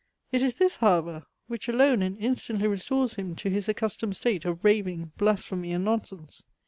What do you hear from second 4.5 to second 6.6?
raving, blasphemy, and nonsense.